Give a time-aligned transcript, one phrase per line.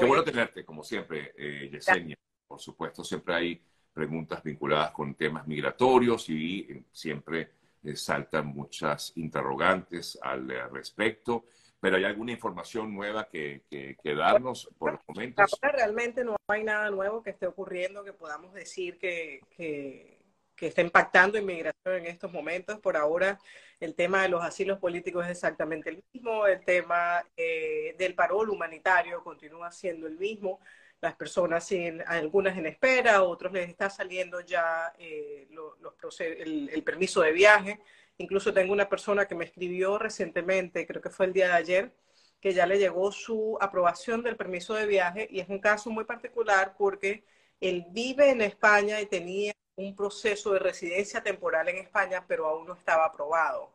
[0.00, 2.16] Qué bueno tenerte, como siempre, eh, Yesenia.
[2.46, 3.62] Por supuesto, siempre hay
[3.92, 7.50] preguntas vinculadas con temas migratorios y eh, siempre
[7.82, 11.44] eh, saltan muchas interrogantes al respecto.
[11.78, 15.58] Pero hay alguna información nueva que, que, darnos por los momentos.
[15.62, 20.19] Ahora realmente no hay nada nuevo que esté ocurriendo que podamos decir que, que,
[20.60, 22.78] que está impactando inmigración en estos momentos.
[22.80, 23.40] Por ahora,
[23.80, 28.50] el tema de los asilos políticos es exactamente el mismo, el tema eh, del parol
[28.50, 30.60] humanitario continúa siendo el mismo.
[31.00, 36.82] Las personas siguen, algunas en espera, otros les está saliendo ya eh, los el, el
[36.82, 37.80] permiso de viaje.
[38.18, 41.92] Incluso tengo una persona que me escribió recientemente, creo que fue el día de ayer,
[42.38, 46.04] que ya le llegó su aprobación del permiso de viaje y es un caso muy
[46.04, 47.24] particular porque
[47.60, 52.66] él vive en España y tenía un proceso de residencia temporal en España, pero aún
[52.66, 53.72] no estaba aprobado.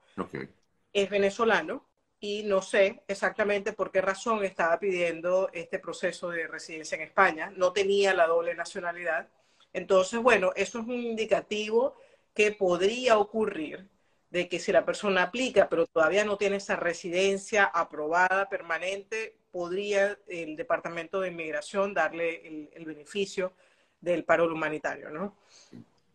[0.93, 1.85] Es venezolano
[2.19, 7.51] y no sé exactamente por qué razón estaba pidiendo este proceso de residencia en España.
[7.55, 9.27] No tenía la doble nacionalidad.
[9.73, 11.95] Entonces, bueno, eso es un indicativo
[12.33, 13.89] que podría ocurrir
[14.29, 20.17] de que si la persona aplica, pero todavía no tiene esa residencia aprobada permanente, podría
[20.27, 23.53] el Departamento de Inmigración darle el, el beneficio
[23.99, 25.35] del paro humanitario, ¿no?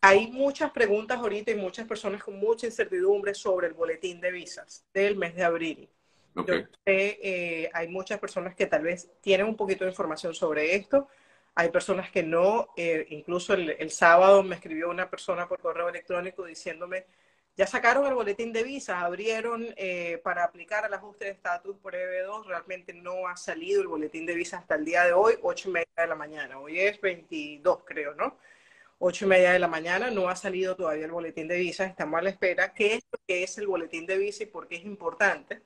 [0.02, 4.84] Hay muchas preguntas ahorita y muchas personas con mucha incertidumbre sobre el boletín de visas
[4.94, 5.88] del mes de abril.
[6.34, 10.74] Yo sé, eh, hay muchas personas que tal vez tienen un poquito de información sobre
[10.74, 11.08] esto.
[11.54, 12.68] Hay personas que no.
[12.76, 17.04] Eh, incluso el, sábado me escribió una persona por correo electrónico diciéndome,
[17.60, 21.94] ya sacaron el boletín de visas, abrieron eh, para aplicar el ajuste de estatus por
[21.94, 22.46] EB2.
[22.46, 25.72] Realmente no ha salido el boletín de visas hasta el día de hoy, 8 y
[25.72, 26.58] media de la mañana.
[26.58, 28.38] Hoy es 22, creo, ¿no?
[28.98, 32.18] ocho y media de la mañana, no ha salido todavía el boletín de visa, estamos
[32.18, 32.72] a la espera.
[32.72, 35.62] ¿Qué es que es el boletín de visa y por qué es importante?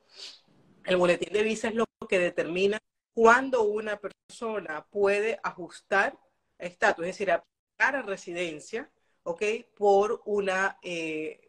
[0.84, 2.80] El boletín de visa es lo que determina
[3.12, 6.18] cuándo una persona puede ajustar
[6.58, 8.90] estatus, es decir, aplicar a residencia,
[9.22, 9.42] ¿ok?
[9.76, 11.43] Por una, eh,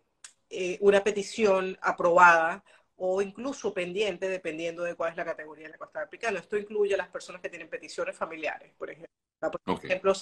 [0.49, 2.63] eh, una petición aprobada
[2.97, 6.39] o incluso pendiente, dependiendo de cuál es la categoría en la que está aplicando.
[6.39, 9.09] Esto incluye a las personas que tienen peticiones familiares, por ejemplo.
[9.63, 10.13] Por ejemplo,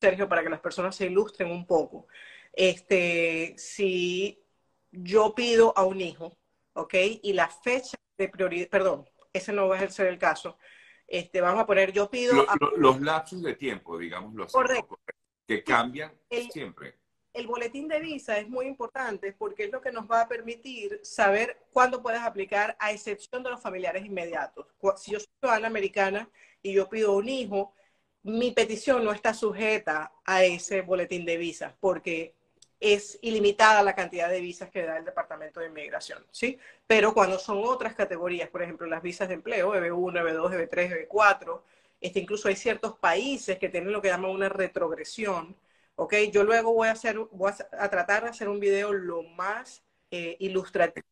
[0.00, 2.06] Sergio, para que las personas se ilustren un poco.
[2.52, 4.42] Este, si
[4.90, 6.36] yo pido a un hijo,
[6.74, 6.94] ¿ok?
[7.22, 10.58] Y la fecha de prioridad, perdón, ese no va a ser el caso.
[11.06, 12.46] Este, vamos a poner, yo pido...
[12.76, 14.98] Los lapsos de tiempo, digamos, los correcto.
[15.46, 16.12] que cambian
[16.50, 17.01] siempre.
[17.32, 21.00] El boletín de visa es muy importante porque es lo que nos va a permitir
[21.02, 24.66] saber cuándo puedes aplicar, a excepción de los familiares inmediatos.
[24.96, 26.28] Si yo soy ciudadana americana
[26.62, 27.74] y yo pido un hijo,
[28.22, 32.34] mi petición no está sujeta a ese boletín de visas porque
[32.82, 36.58] es ilimitada la cantidad de visas que da el Departamento de Inmigración, ¿sí?
[36.86, 41.62] Pero cuando son otras categorías, por ejemplo, las visas de empleo, EB1, EB2, EB3, EB4,
[42.00, 45.56] este, incluso hay ciertos países que tienen lo que llaman una retrogresión,
[45.96, 46.14] ¿ok?
[46.32, 50.36] Yo luego voy a, hacer, voy a, tratar de hacer un video lo más eh,
[50.40, 51.04] ilustrativo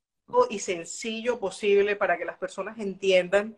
[0.48, 3.56] y sencillo posible para que las personas entiendan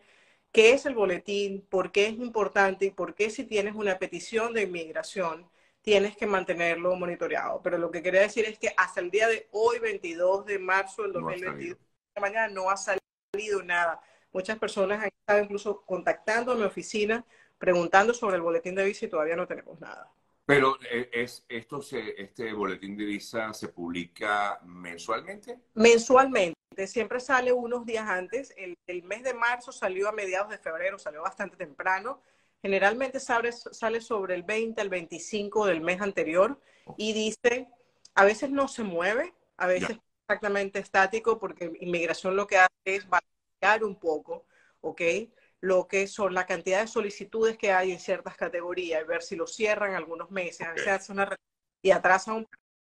[0.53, 4.53] qué es el boletín, por qué es importante y por qué si tienes una petición
[4.55, 5.51] de inmigración
[5.83, 7.61] tienes que mantenerlo monitoreado.
[7.63, 11.03] Pero lo que quería decir es que hasta el día de hoy, 22 de marzo
[11.03, 11.79] del 2022,
[12.15, 14.01] de mañana no ha salido nada.
[14.33, 17.25] Muchas personas han estado incluso contactando a mi oficina
[17.59, 20.11] preguntando sobre el boletín de visa y todavía no tenemos nada.
[20.53, 25.59] Pero eh, es, esto se, este boletín de visa se publica mensualmente.
[25.73, 28.53] Mensualmente siempre sale unos días antes.
[28.59, 32.21] El, mes de marzo salió a mediados de febrero, salió bastante temprano.
[32.61, 36.61] Generalmente sale, sale sobre el 20 al 25 del mes anterior
[36.99, 37.69] y dice,
[38.15, 39.97] a veces no se mueve, a veces
[40.29, 44.45] exactamente estático porque inmigración lo que hace es variar un poco,
[44.83, 45.01] ¿ok?
[45.63, 49.37] Lo que son la cantidad de solicitudes que hay en ciertas categorías y ver si
[49.37, 51.35] lo cierran algunos meses, a veces hace una
[51.81, 52.47] y atrasa un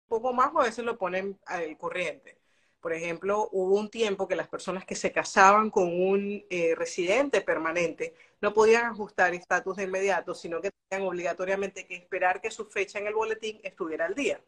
[0.07, 2.39] poco más o a veces lo ponen al corriente.
[2.81, 7.41] Por ejemplo, hubo un tiempo que las personas que se casaban con un eh, residente
[7.41, 12.65] permanente no podían ajustar estatus de inmediato, sino que tenían obligatoriamente que esperar que su
[12.65, 14.41] fecha en el boletín estuviera al día.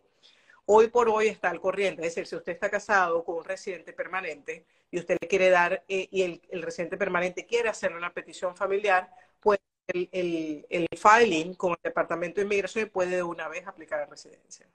[0.66, 3.92] Hoy por hoy está al corriente, es decir, si usted está casado con un residente
[3.92, 8.14] permanente y usted le quiere dar, eh, y el, el, residente permanente quiere hacer una
[8.14, 9.10] petición familiar,
[9.42, 14.00] pues el, el, el filing con el Departamento de Inmigración puede de una vez aplicar
[14.00, 14.68] a residencia.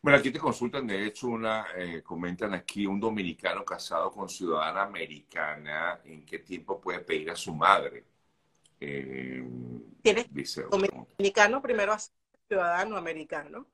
[0.00, 4.82] Bueno, aquí te consultan, de hecho, una, eh, comentan aquí, un dominicano casado con ciudadana
[4.82, 8.04] americana, ¿en qué tiempo puede pedir a su madre?
[8.80, 9.44] Eh,
[10.00, 12.14] Tienes dice, dominicano primero a ser
[12.46, 13.66] ciudadano americano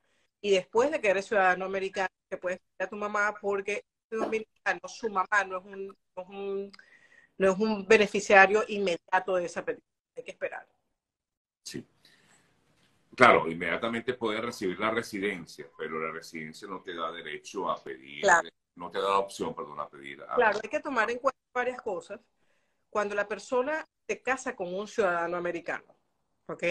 [0.45, 4.81] y después de que eres ciudadano americano te puedes pedir a tu mamá porque dominicano,
[4.87, 6.73] su mamá no es un, no es un,
[7.39, 9.91] no es un beneficiario inmediato de esa petición.
[10.15, 10.69] hay que esperar.
[11.65, 11.89] Sí.
[13.17, 18.23] Claro, inmediatamente puedes recibir la residencia, pero la residencia no te da derecho a pedir,
[18.75, 20.23] no te da la opción, perdón, a pedir.
[20.35, 22.21] Claro, hay que tomar en cuenta varias cosas.
[22.91, 25.97] Cuando la persona se casa con un ciudadano americano,
[26.49, 26.65] ¿ok?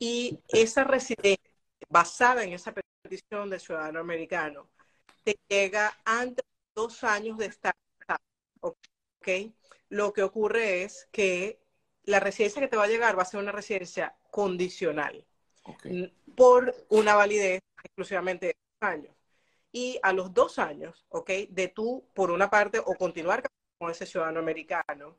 [0.00, 1.49] Y esa residencia
[1.90, 2.72] basada en esa
[3.02, 4.70] petición de ciudadano americano
[5.22, 7.74] te llega antes de dos años de estar,
[8.60, 8.74] ¿ok?
[9.90, 11.60] Lo que ocurre es que
[12.04, 15.26] la residencia que te va a llegar va a ser una residencia condicional
[16.36, 19.14] por una validez exclusivamente de dos años.
[19.72, 21.30] Y a los dos años, ¿ok?
[21.50, 23.42] De tú, por una parte, o continuar
[23.78, 25.16] con ese ciudadano americano,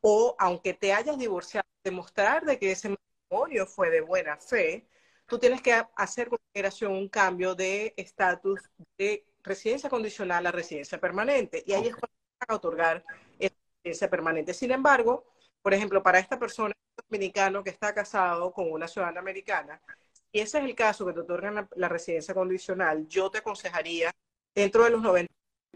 [0.00, 4.86] o aunque te hayas divorciado, demostrar de que ese matrimonio fue de buena fe,
[5.26, 8.60] tú tienes que hacer con migración un cambio de estatus
[8.98, 11.62] de residencia condicional a residencia permanente.
[11.66, 13.04] Y ahí es cuando van a otorgar
[13.38, 14.54] esa residencia permanente.
[14.54, 15.24] Sin embargo,
[15.62, 16.74] por ejemplo, para esta persona
[17.08, 19.80] dominicano que está casado con una ciudadana americana,
[20.32, 24.10] si ese es el caso que te otorgan la, residencia condicional, yo te aconsejaría
[24.54, 25.32] dentro de los 90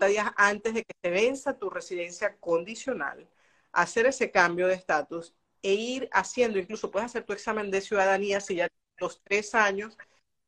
[0.07, 3.29] días antes de que se venza tu residencia condicional,
[3.73, 8.41] hacer ese cambio de estatus e ir haciendo, incluso puedes hacer tu examen de ciudadanía
[8.41, 8.69] si ya
[8.99, 9.97] los tres años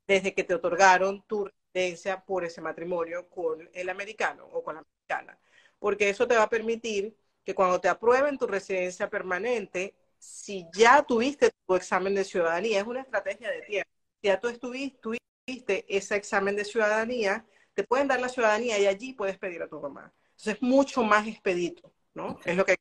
[0.07, 4.81] desde que te otorgaron tu residencia por ese matrimonio con el americano o con la
[4.81, 5.39] americana,
[5.79, 11.03] porque eso te va a permitir que cuando te aprueben tu residencia permanente, si ya
[11.03, 15.87] tuviste tu examen de ciudadanía, es una estrategia de tiempo, si ya tú estuviste, tuviste
[15.89, 19.81] ese examen de ciudadanía, te pueden dar la ciudadanía y allí puedes pedir a tu
[19.81, 20.13] mamá.
[20.31, 22.39] Entonces es mucho más expedito, ¿no?
[22.45, 22.77] Es lo que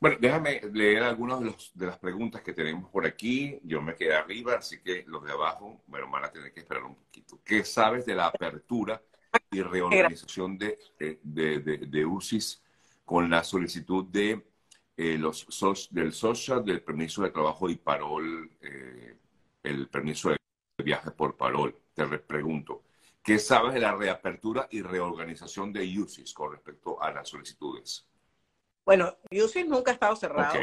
[0.00, 3.60] bueno, déjame leer algunas de, de, las preguntas que tenemos por aquí.
[3.64, 6.84] Yo me quedé arriba, así que los de abajo, bueno, van a tener que esperar
[6.84, 7.40] un poquito.
[7.44, 9.02] ¿Qué sabes de la apertura
[9.50, 12.62] y reorganización de, de, de, UCIS
[13.04, 14.44] con la solicitud de
[14.96, 15.46] eh, los
[15.90, 19.16] del social, del permiso de trabajo y parol, eh,
[19.62, 20.36] el permiso de
[20.84, 21.76] viaje por parol.
[21.94, 22.84] Te pregunto,
[23.22, 28.09] ¿qué sabes de la reapertura y reorganización de UCIS con respecto a las solicitudes?
[28.84, 30.60] Bueno, UCIS nunca ha estado cerrado.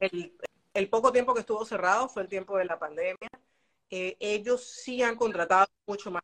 [0.00, 0.38] El,
[0.74, 3.28] el, poco tiempo que estuvo cerrado fue el tiempo de la pandemia.
[3.90, 6.22] Eh, ellos sí han contratado mucho más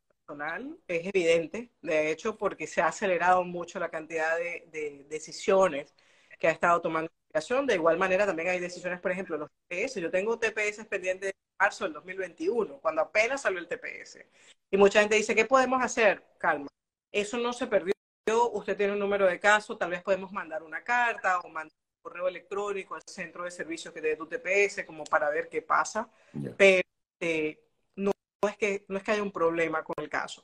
[0.88, 5.94] es evidente, de hecho, porque se ha acelerado mucho la cantidad de, decisiones
[6.38, 7.66] que ha estado tomando la migración.
[7.66, 10.00] De igual manera, también hay decisiones, por ejemplo, los TPS.
[10.00, 14.24] Yo tengo TPS pendientes de marzo del 2021, cuando apenas salió el TPS.
[14.70, 16.22] Y mucha gente dice, ¿qué podemos hacer?
[16.38, 16.68] Calma.
[17.12, 17.93] Eso no se perdió.
[18.26, 22.02] Usted tiene un número de caso, tal vez podemos mandar una carta o mandar un
[22.02, 26.08] correo electrónico al centro de servicios que dé tu TPS como para ver qué pasa.
[26.56, 26.88] Pero
[27.20, 27.60] eh,
[27.96, 28.12] no
[28.48, 30.42] es que, no es que haya un problema con el caso.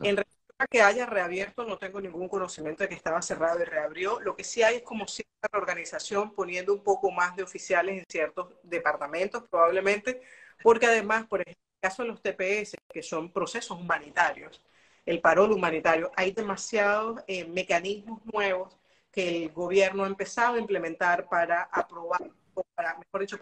[0.00, 3.64] En relación a que haya reabierto, no tengo ningún conocimiento de que estaba cerrado y
[3.64, 4.18] reabrió.
[4.20, 8.04] Lo que sí hay es como cierta organización poniendo un poco más de oficiales en
[8.08, 10.20] ciertos departamentos, probablemente,
[10.62, 14.60] porque además, por ejemplo, en el caso de los TPS, que son procesos humanitarios,
[15.06, 18.76] el parol humanitario, hay demasiados eh, mecanismos nuevos
[19.10, 23.38] que el gobierno ha empezado a implementar para aprobar, o para, mejor dicho,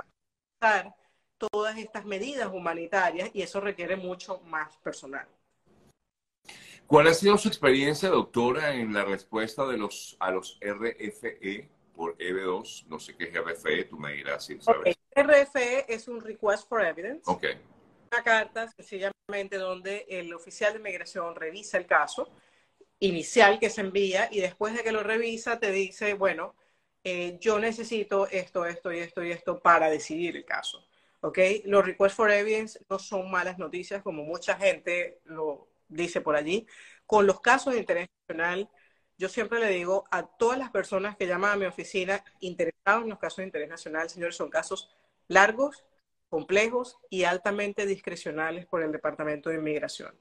[0.59, 0.95] para
[1.37, 5.27] todas estas medidas humanitarias y eso requiere mucho más personal.
[6.87, 12.17] ¿Cuál ha sido su experiencia, doctora, en la respuesta de los, a los RFE por
[12.17, 12.87] EB2?
[12.87, 14.97] No sé qué es RFE, tú me dirás si sabes.
[15.15, 17.23] RFE es un Request for Evidence.
[17.27, 17.45] Ok.
[18.11, 22.31] Una carta sencillamente donde el oficial de migración revisa el caso
[23.01, 26.55] inicial que se envía y después de que lo revisa te dice, bueno,
[27.05, 30.85] eh, yo necesito esto, esto y esto y esto para decidir el caso.
[31.21, 31.39] ¿ok?
[31.65, 36.67] Los requests for evidence no son malas noticias, como mucha gente lo dice por allí.
[37.07, 38.69] Con los casos de interés nacional,
[39.17, 43.11] yo siempre le digo a todas las personas que llaman a mi oficina interesados en
[43.11, 44.91] los casos de interés nacional, señores, son casos
[45.27, 45.85] largos,
[46.29, 50.15] complejos y altamente discrecionales por el Departamento de Inmigración.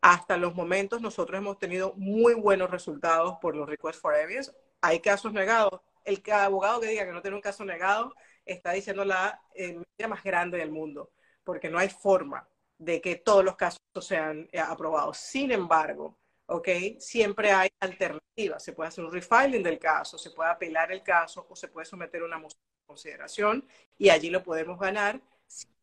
[0.00, 4.52] Hasta los momentos nosotros hemos tenido muy buenos resultados por los requests for evidence.
[4.80, 5.80] Hay casos negados.
[6.04, 10.08] El abogado que diga que no tiene un caso negado está diciendo la eh, medida
[10.08, 11.10] más grande del mundo,
[11.44, 12.48] porque no hay forma
[12.78, 15.18] de que todos los casos sean eh, aprobados.
[15.18, 16.68] Sin embargo, ¿ok?
[16.98, 18.62] Siempre hay alternativas.
[18.62, 21.86] Se puede hacer un refiling del caso, se puede apelar el caso o se puede
[21.86, 25.20] someter una moción de consideración y allí lo podemos ganar.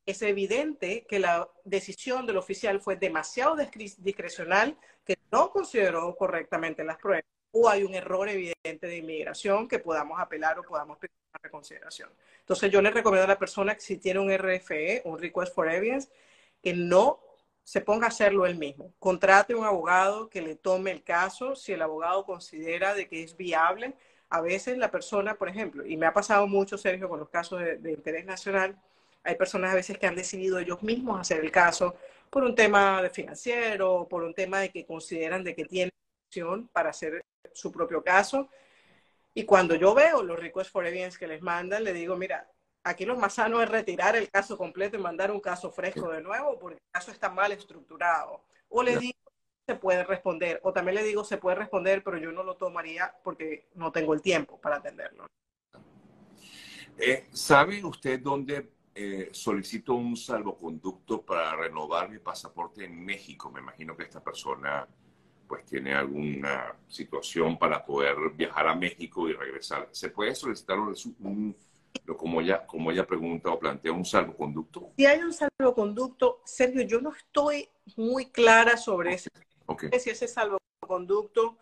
[0.06, 6.98] Es evidente que la decisión del oficial fue demasiado discrecional, que no consideró correctamente las
[6.98, 7.26] pruebas
[7.58, 12.10] o hay un error evidente de inmigración que podamos apelar o podamos pedir una reconsideración.
[12.40, 15.72] Entonces yo le recomiendo a la persona que si tiene un RFE, un Request for
[15.72, 16.10] Evidence,
[16.62, 17.22] que no
[17.64, 18.94] se ponga a hacerlo él mismo.
[19.00, 21.56] Contrate un abogado que le tome el caso.
[21.56, 23.94] Si el abogado considera de que es viable,
[24.30, 27.62] a veces la persona, por ejemplo, y me ha pasado mucho, Sergio, con los casos
[27.62, 28.78] de, de interés nacional,
[29.26, 31.96] hay personas a veces que han decidido ellos mismos hacer el caso
[32.30, 35.92] por un tema de financiero, por un tema de que consideran de que tienen
[36.28, 38.50] opción para hacer su propio caso.
[39.34, 42.50] Y cuando yo veo los requests for evidence que les mandan, le digo, mira,
[42.84, 46.22] aquí lo más sano es retirar el caso completo y mandar un caso fresco de
[46.22, 48.44] nuevo porque el caso está mal estructurado.
[48.70, 49.18] O le digo,
[49.66, 50.60] se puede responder.
[50.64, 54.14] O también le digo, se puede responder, pero yo no lo tomaría porque no tengo
[54.14, 55.26] el tiempo para atenderlo.
[56.98, 63.52] Eh, ¿Sabe usted dónde eh, solicito un salvoconducto para renovar mi pasaporte en México.
[63.52, 64.88] Me imagino que esta persona
[65.48, 69.90] pues tiene alguna situación para poder viajar a México y regresar.
[69.92, 71.56] ¿Se puede solicitar un,
[72.18, 74.94] como ella, como ella pregunta o plantea, un salvoconducto?
[74.98, 79.30] Si hay un salvoconducto, Sergio, yo no estoy muy clara sobre eso.
[80.00, 81.58] Si ese salvoconducto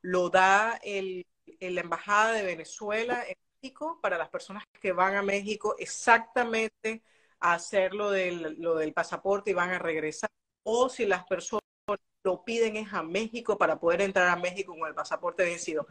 [0.00, 1.24] lo da el,
[1.60, 3.36] la Embajada de Venezuela en
[4.00, 7.02] para las personas que van a México exactamente
[7.38, 10.30] a hacer lo del, lo del pasaporte y van a regresar,
[10.64, 11.62] o si las personas
[12.24, 15.86] lo piden es a México para poder entrar a México con el pasaporte vencido.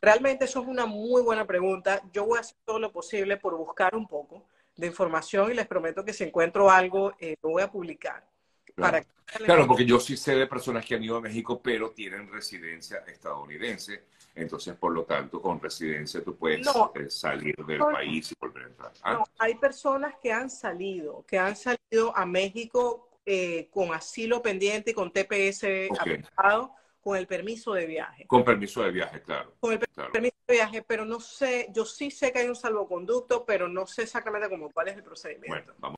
[0.00, 2.02] Realmente eso es una muy buena pregunta.
[2.12, 5.66] Yo voy a hacer todo lo posible por buscar un poco de información y les
[5.66, 8.28] prometo que si encuentro algo, eh, lo voy a publicar.
[8.74, 8.98] Claro.
[9.44, 12.98] claro, porque yo sí sé de personas que han ido a México, pero tienen residencia
[13.06, 14.04] estadounidense
[14.36, 18.66] entonces, por lo tanto, con residencia tú puedes eh, salir del país y volver a
[18.66, 18.92] entrar.
[19.02, 19.12] ¿Ah?
[19.14, 24.90] No, hay personas que han salido, que han salido a México eh, con asilo pendiente
[24.90, 25.64] y con TPS
[25.98, 28.26] aprobado, con el permiso de viaje.
[28.26, 29.54] Con permiso de viaje, claro.
[29.58, 33.46] Con el permiso de viaje, pero no sé, yo sí sé que hay un salvoconducto,
[33.46, 35.48] pero no sé exactamente cómo cuál es el procedimiento.
[35.48, 35.96] Bueno, vamos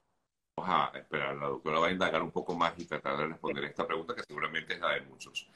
[0.58, 3.84] a esperar, la doctora va a indagar un poco más y tratar de responder esta
[3.84, 5.48] pregunta que seguramente es la de muchos.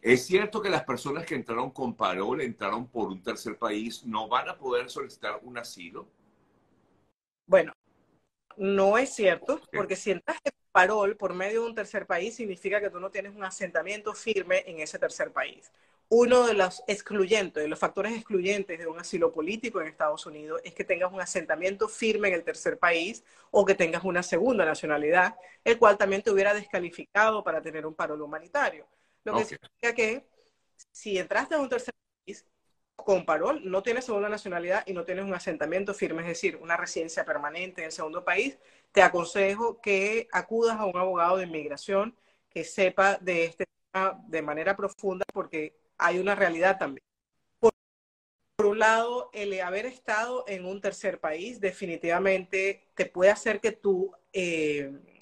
[0.00, 4.28] ¿Es cierto que las personas que entraron con parol, entraron por un tercer país, no
[4.28, 6.08] van a poder solicitar un asilo?
[7.46, 7.72] Bueno,
[8.56, 12.80] no es cierto, porque si entraste con parol por medio de un tercer país, significa
[12.80, 15.72] que tú no tienes un asentamiento firme en ese tercer país.
[16.10, 20.60] Uno de los excluyentes, de los factores excluyentes de un asilo político en Estados Unidos
[20.64, 24.64] es que tengas un asentamiento firme en el tercer país o que tengas una segunda
[24.64, 28.86] nacionalidad, el cual también te hubiera descalificado para tener un parol humanitario.
[29.32, 30.26] Lo que significa que
[30.90, 31.94] si entraste a un tercer
[32.24, 32.46] país
[32.96, 36.76] con parol, no tienes segunda nacionalidad y no tienes un asentamiento firme, es decir, una
[36.76, 38.58] residencia permanente en el segundo país,
[38.92, 42.16] te aconsejo que acudas a un abogado de inmigración
[42.48, 47.04] que sepa de este tema de manera profunda porque hay una realidad también.
[47.60, 47.72] Por,
[48.66, 54.12] un lado, el haber estado en un tercer país definitivamente te puede hacer que tú...
[54.32, 55.17] Eh,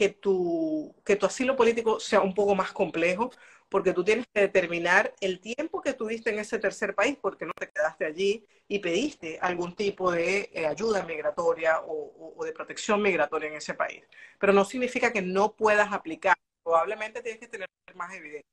[0.00, 3.30] que tu, que tu asilo político sea un poco más complejo,
[3.68, 7.52] porque tú tienes que determinar el tiempo que tuviste en ese tercer país, porque no
[7.52, 13.50] te quedaste allí y pediste algún tipo de eh, ayuda migratoria o, de protección migratoria
[13.50, 14.02] en ese país.
[14.38, 16.34] Pero no significa que no puedas aplicar.
[16.62, 18.48] Probablemente tienes que tener más evidencia.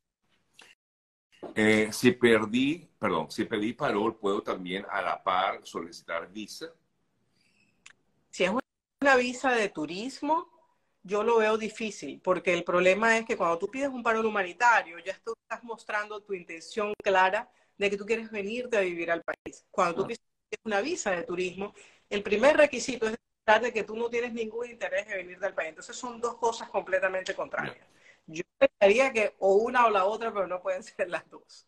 [1.56, 6.74] Eh, si perdí, perdón, si pedí parol, ¿puedo también a la par solicitar visa?
[8.32, 8.52] Si es
[9.02, 10.57] una visa de turismo,
[11.08, 15.00] yo lo veo difícil, porque el problema es que cuando tú pides un paro humanitario,
[15.00, 19.66] ya estás mostrando tu intención clara de que tú quieres venirte a vivir al país.
[19.72, 20.20] Cuando tú pides
[20.64, 21.74] una visa de turismo,
[22.10, 23.18] el primer requisito es
[23.62, 25.70] de que tú no tienes ningún interés en venir del país.
[25.70, 27.88] Entonces son dos cosas completamente contrarias.
[28.26, 31.66] Yo pensaría que o una o la otra, pero no pueden ser las dos.